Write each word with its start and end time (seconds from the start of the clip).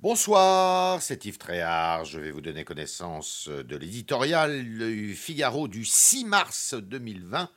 Bonsoir, 0.00 1.02
c'est 1.02 1.24
Yves 1.24 1.38
Tréhard. 1.38 2.04
Je 2.04 2.20
vais 2.20 2.30
vous 2.30 2.40
donner 2.40 2.62
connaissance 2.64 3.48
de 3.48 3.76
l'éditorial 3.76 4.62
du 4.62 5.16
Figaro 5.16 5.66
du 5.66 5.84
6 5.84 6.24
mars 6.24 6.74
2020, 6.74 7.50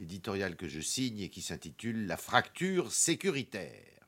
éditorial 0.00 0.56
que 0.56 0.66
je 0.66 0.80
signe 0.80 1.20
et 1.20 1.28
qui 1.28 1.42
s'intitule 1.42 2.08
La 2.08 2.16
fracture 2.16 2.90
sécuritaire. 2.90 4.04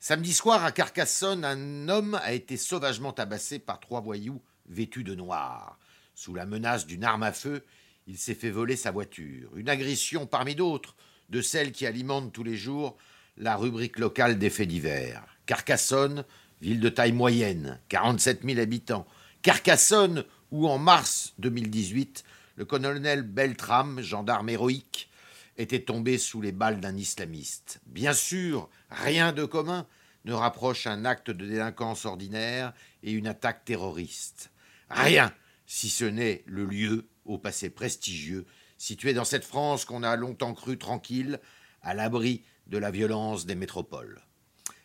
Samedi 0.00 0.32
soir, 0.32 0.64
à 0.64 0.72
Carcassonne, 0.72 1.44
un 1.44 1.90
homme 1.90 2.18
a 2.22 2.32
été 2.32 2.56
sauvagement 2.56 3.12
tabassé 3.12 3.58
par 3.58 3.80
trois 3.80 4.00
voyous 4.00 4.40
vêtus 4.66 5.04
de 5.04 5.14
noir. 5.14 5.78
Sous 6.14 6.34
la 6.34 6.46
menace 6.46 6.86
d'une 6.86 7.04
arme 7.04 7.22
à 7.22 7.32
feu, 7.32 7.66
il 8.06 8.16
s'est 8.16 8.34
fait 8.34 8.48
voler 8.48 8.76
sa 8.76 8.92
voiture. 8.92 9.54
Une 9.58 9.68
agression 9.68 10.26
parmi 10.26 10.54
d'autres, 10.54 10.96
de 11.28 11.42
celles 11.42 11.72
qui 11.72 11.84
alimentent 11.84 12.32
tous 12.32 12.44
les 12.44 12.56
jours 12.56 12.96
la 13.36 13.56
rubrique 13.56 13.98
locale 13.98 14.38
des 14.38 14.48
faits 14.48 14.68
divers. 14.68 15.26
Carcassonne, 15.44 16.24
ville 16.60 16.80
de 16.80 16.88
taille 16.88 17.12
moyenne, 17.12 17.80
47 17.88 18.44
000 18.44 18.58
habitants. 18.60 19.06
Carcassonne, 19.42 20.24
où 20.50 20.68
en 20.68 20.78
mars 20.78 21.34
2018, 21.38 22.24
le 22.56 22.64
colonel 22.64 23.22
Beltram, 23.22 24.00
gendarme 24.00 24.48
héroïque, 24.48 25.10
était 25.56 25.82
tombé 25.82 26.18
sous 26.18 26.40
les 26.40 26.52
balles 26.52 26.80
d'un 26.80 26.96
islamiste. 26.96 27.80
Bien 27.86 28.12
sûr, 28.12 28.68
rien 28.90 29.32
de 29.32 29.44
commun 29.44 29.86
ne 30.24 30.32
rapproche 30.32 30.86
un 30.86 31.04
acte 31.04 31.30
de 31.30 31.46
délinquance 31.46 32.04
ordinaire 32.04 32.72
et 33.02 33.12
une 33.12 33.26
attaque 33.26 33.64
terroriste. 33.64 34.50
Rien, 34.90 35.32
si 35.66 35.88
ce 35.88 36.04
n'est 36.04 36.42
le 36.46 36.64
lieu, 36.64 37.08
au 37.24 37.38
passé 37.38 37.70
prestigieux, 37.70 38.46
situé 38.78 39.12
dans 39.12 39.24
cette 39.24 39.44
France 39.44 39.84
qu'on 39.84 40.02
a 40.02 40.16
longtemps 40.16 40.54
cru 40.54 40.78
tranquille, 40.78 41.40
à 41.82 41.94
l'abri 41.94 42.42
de 42.66 42.78
la 42.78 42.90
violence 42.90 43.46
des 43.46 43.54
métropoles. 43.54 44.20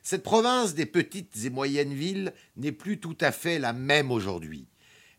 Cette 0.04 0.24
province 0.24 0.74
des 0.74 0.86
petites 0.86 1.46
et 1.46 1.50
moyennes 1.50 1.94
villes 1.94 2.34
n'est 2.58 2.74
plus 2.74 3.00
tout 3.00 3.18
à 3.22 3.32
fait 3.32 3.58
la 3.58 3.72
même 3.72 4.12
aujourd'hui. 4.12 4.68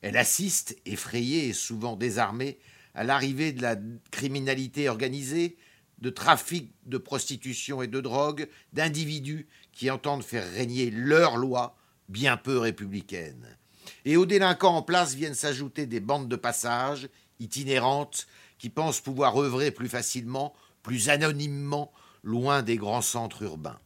Elle 0.03 0.19
assiste, 0.19 0.77
effrayée 0.85 1.49
et 1.49 1.53
souvent 1.55 1.97
désarmée, 1.97 2.59
à 2.95 3.03
l'arrivée 3.03 3.53
de 3.53 3.63
la 3.63 3.77
criminalité 4.11 4.91
organisée, 4.91 5.57
de 6.01 6.11
trafic 6.11 6.71
de 6.85 6.99
prostitution 6.99 7.81
et 7.81 7.87
de 7.87 8.03
drogue, 8.03 8.47
d'individus 8.75 9.47
qui 9.73 9.91
entendent 9.91 10.23
faire 10.23 10.49
régner 10.53 10.91
leurs 10.91 11.39
lois, 11.39 11.79
bien 12.11 12.37
peu 12.37 12.59
républicaines. 12.59 13.57
Et 14.05 14.19
aux 14.19 14.27
délinquants 14.27 14.77
en 14.77 14.83
place 14.83 15.15
viennent 15.15 15.35
s'ajouter 15.35 15.87
des 15.87 16.01
bandes 16.01 16.29
de 16.29 16.37
passage, 16.37 17.09
itinérantes, 17.41 18.27
qui 18.59 18.69
pensent 18.69 19.01
pouvoir 19.01 19.39
œuvrer 19.39 19.71
plus 19.71 19.89
facilement, 19.89 20.53
plus 20.83 21.09
anonymement, 21.09 21.91
loin 22.23 22.61
des 22.63 22.77
grands 22.77 23.03
centres 23.03 23.43
urbains. 23.43 23.79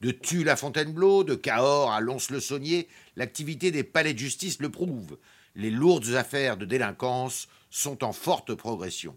De 0.00 0.12
Tulle 0.12 0.48
à 0.48 0.56
Fontainebleau, 0.56 1.24
de 1.24 1.34
Cahors 1.34 1.92
à 1.92 2.00
Lons-le-Saunier, 2.00 2.88
l'activité 3.16 3.70
des 3.70 3.84
palais 3.84 4.14
de 4.14 4.18
justice 4.18 4.58
le 4.60 4.70
prouve. 4.70 5.18
Les 5.54 5.70
lourdes 5.70 6.14
affaires 6.14 6.56
de 6.56 6.64
délinquance 6.64 7.48
sont 7.68 8.02
en 8.02 8.12
forte 8.12 8.54
progression. 8.54 9.14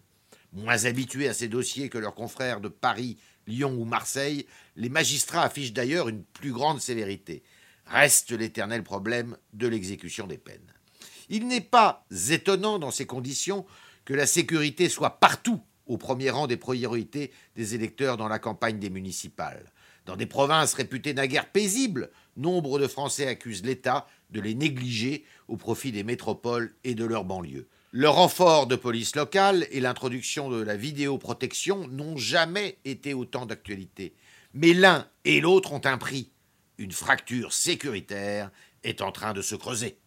Moins 0.51 0.83
habitués 0.83 1.29
à 1.29 1.33
ces 1.33 1.47
dossiers 1.47 1.87
que 1.87 1.97
leurs 1.97 2.15
confrères 2.15 2.59
de 2.59 2.67
Paris, 2.67 3.17
Lyon 3.47 3.73
ou 3.79 3.85
Marseille, 3.85 4.45
les 4.75 4.89
magistrats 4.89 5.43
affichent 5.43 5.71
d'ailleurs 5.71 6.09
une 6.09 6.23
plus 6.23 6.51
grande 6.51 6.81
sévérité. 6.81 7.43
Reste 7.85 8.31
l'éternel 8.31 8.83
problème 8.83 9.37
de 9.53 9.67
l'exécution 9.67 10.27
des 10.27 10.37
peines. 10.37 10.73
Il 11.29 11.47
n'est 11.47 11.61
pas 11.61 12.05
étonnant 12.29 12.77
dans 12.77 12.91
ces 12.91 13.05
conditions 13.05 13.65
que 14.03 14.13
la 14.13 14.25
sécurité 14.25 14.89
soit 14.89 15.21
partout 15.21 15.61
au 15.87 15.97
premier 15.97 16.29
rang 16.29 16.47
des 16.47 16.57
priorités 16.57 17.31
des 17.55 17.75
électeurs 17.75 18.17
dans 18.17 18.27
la 18.27 18.39
campagne 18.39 18.79
des 18.79 18.89
municipales. 18.89 19.71
Dans 20.05 20.15
des 20.15 20.25
provinces 20.25 20.73
réputées 20.73 21.13
naguère 21.13 21.49
paisibles, 21.49 22.09
nombre 22.35 22.79
de 22.79 22.87
Français 22.87 23.27
accusent 23.27 23.63
l'État 23.63 24.07
de 24.31 24.41
les 24.41 24.55
négliger 24.55 25.23
au 25.47 25.55
profit 25.55 25.91
des 25.91 26.03
métropoles 26.03 26.73
et 26.83 26.95
de 26.95 27.05
leurs 27.05 27.23
banlieues. 27.23 27.67
Le 27.91 28.09
renfort 28.09 28.65
de 28.65 28.75
police 28.75 29.15
locale 29.15 29.67
et 29.71 29.79
l'introduction 29.79 30.49
de 30.49 30.61
la 30.61 30.75
vidéoprotection 30.75 31.87
n'ont 31.87 32.17
jamais 32.17 32.79
été 32.85 33.13
autant 33.13 33.45
d'actualité. 33.45 34.15
Mais 34.53 34.73
l'un 34.73 35.07
et 35.25 35.39
l'autre 35.39 35.73
ont 35.73 35.81
un 35.85 35.97
prix. 35.97 36.31
Une 36.79 36.91
fracture 36.91 37.53
sécuritaire 37.53 38.49
est 38.83 39.01
en 39.01 39.11
train 39.11 39.33
de 39.33 39.41
se 39.41 39.55
creuser. 39.55 39.97